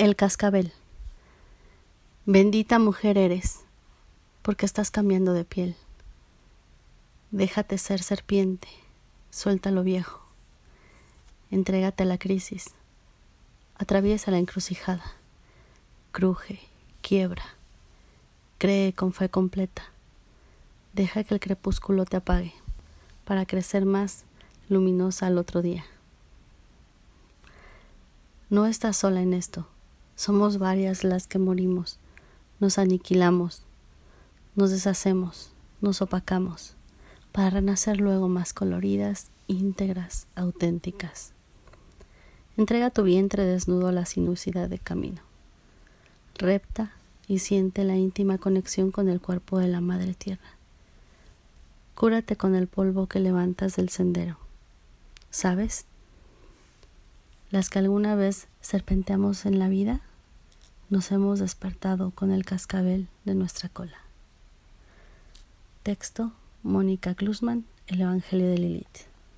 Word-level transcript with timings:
El 0.00 0.16
cascabel. 0.16 0.72
Bendita 2.24 2.78
mujer 2.78 3.18
eres, 3.18 3.60
porque 4.40 4.64
estás 4.64 4.90
cambiando 4.90 5.34
de 5.34 5.44
piel. 5.44 5.76
Déjate 7.30 7.76
ser 7.76 8.02
serpiente, 8.02 8.68
suelta 9.28 9.70
lo 9.70 9.82
viejo. 9.82 10.22
Entrégate 11.50 12.04
a 12.04 12.06
la 12.06 12.16
crisis. 12.16 12.70
Atraviesa 13.76 14.30
la 14.30 14.38
encrucijada. 14.38 15.04
Cruje, 16.12 16.60
quiebra. 17.02 17.44
Cree 18.56 18.94
con 18.94 19.12
fe 19.12 19.28
completa. 19.28 19.82
Deja 20.94 21.24
que 21.24 21.34
el 21.34 21.40
crepúsculo 21.40 22.06
te 22.06 22.16
apague 22.16 22.54
para 23.26 23.44
crecer 23.44 23.84
más 23.84 24.24
luminosa 24.70 25.26
al 25.26 25.36
otro 25.36 25.60
día. 25.60 25.84
No 28.48 28.64
estás 28.64 28.96
sola 28.96 29.20
en 29.20 29.34
esto. 29.34 29.68
Somos 30.20 30.58
varias 30.58 31.02
las 31.02 31.26
que 31.26 31.38
morimos, 31.38 31.98
nos 32.58 32.76
aniquilamos, 32.76 33.62
nos 34.54 34.70
deshacemos, 34.70 35.50
nos 35.80 36.02
opacamos, 36.02 36.74
para 37.32 37.48
renacer 37.48 38.02
luego 38.02 38.28
más 38.28 38.52
coloridas, 38.52 39.30
íntegras, 39.46 40.26
auténticas. 40.34 41.32
Entrega 42.58 42.90
tu 42.90 43.02
vientre 43.02 43.44
desnudo 43.44 43.88
a 43.88 43.92
la 43.92 44.04
sinuosidad 44.04 44.68
de 44.68 44.78
camino. 44.78 45.22
Repta 46.34 46.92
y 47.26 47.38
siente 47.38 47.84
la 47.84 47.96
íntima 47.96 48.36
conexión 48.36 48.90
con 48.90 49.08
el 49.08 49.22
cuerpo 49.22 49.58
de 49.58 49.68
la 49.68 49.80
Madre 49.80 50.12
Tierra. 50.12 50.50
Cúrate 51.94 52.36
con 52.36 52.54
el 52.54 52.66
polvo 52.66 53.06
que 53.06 53.20
levantas 53.20 53.76
del 53.76 53.88
sendero. 53.88 54.36
¿Sabes? 55.30 55.86
Las 57.50 57.70
que 57.70 57.78
alguna 57.78 58.16
vez 58.16 58.48
serpenteamos 58.60 59.46
en 59.46 59.58
la 59.58 59.70
vida 59.70 60.02
nos 60.90 61.12
hemos 61.12 61.38
despertado 61.38 62.10
con 62.10 62.32
el 62.32 62.44
cascabel 62.44 63.08
de 63.24 63.36
nuestra 63.36 63.68
cola. 63.68 63.96
Texto 65.84 66.32
Mónica 66.62 67.14
Klusman, 67.14 67.64
El 67.86 68.02
Evangelio 68.02 68.48
de 68.48 68.58
Lilith. 68.58 69.09